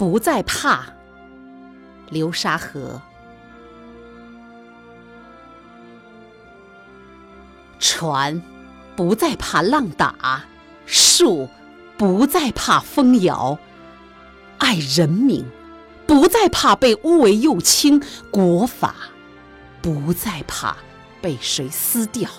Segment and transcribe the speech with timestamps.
[0.00, 0.86] 不再怕
[2.08, 3.02] 流沙河。
[7.78, 8.40] 船
[8.96, 10.46] 不再怕浪打，
[10.86, 11.50] 树
[11.98, 13.58] 不再怕风摇，
[14.56, 15.44] 爱人民
[16.06, 18.94] 不再怕被污为右倾，国法
[19.82, 20.78] 不再怕
[21.20, 22.30] 被谁撕掉。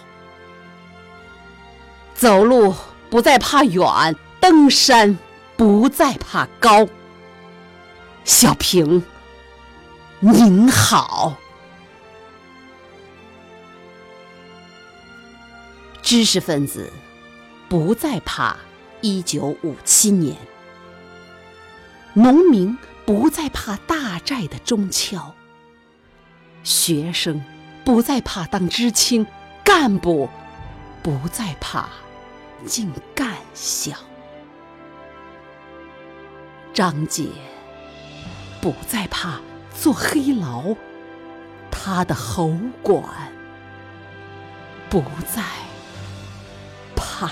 [2.15, 2.73] 走路
[3.11, 5.19] 不再怕远，登山
[5.55, 6.87] 不再怕高。
[8.23, 9.03] 小平，
[10.19, 11.37] 您好。
[16.01, 16.91] 知识分子
[17.69, 18.57] 不再怕
[19.01, 20.37] 一九五七年，
[22.13, 25.33] 农民不再怕大寨的中敲，
[26.63, 27.43] 学生
[27.83, 29.25] 不再怕当知青，
[29.63, 30.29] 干部
[31.01, 31.89] 不再怕
[32.65, 33.95] 进干校，
[36.73, 37.29] 张姐
[38.61, 39.41] 不再怕
[39.73, 40.75] 坐黑牢，
[41.71, 43.03] 他的喉管
[44.87, 45.41] 不再
[46.95, 47.31] 怕。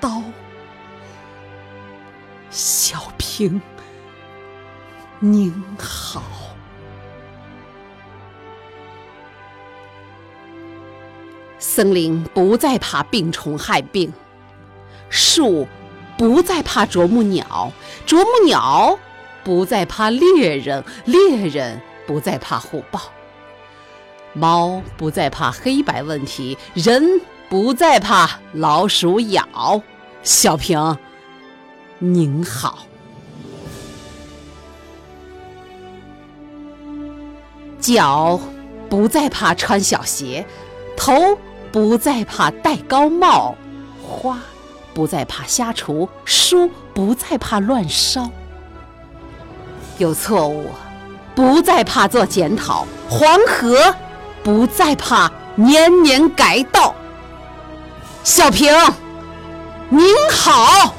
[0.00, 0.22] 刀，
[2.48, 3.60] 小平，
[5.18, 6.22] 您好。
[11.58, 14.10] 森林不再怕病虫害病，
[15.10, 15.68] 树
[16.16, 17.70] 不再怕啄木鸟，
[18.06, 18.98] 啄木鸟
[19.44, 23.00] 不再怕猎人，猎人不再怕虎豹，
[24.32, 27.20] 猫不再怕黑白问题，人。
[27.50, 29.82] 不再怕老鼠咬，
[30.22, 30.96] 小平，
[31.98, 32.86] 您好。
[37.80, 38.38] 脚
[38.88, 40.46] 不再怕穿小鞋，
[40.96, 41.36] 头
[41.72, 43.56] 不再怕戴高帽，
[44.00, 44.38] 花
[44.94, 48.30] 不再怕瞎除，书不再怕乱烧。
[50.00, 50.70] 有错误，
[51.34, 53.94] 不再怕做检讨，黄河
[54.42, 56.94] 不再怕年年改道。
[58.24, 58.72] 小平，
[59.90, 60.02] 您
[60.32, 60.94] 好。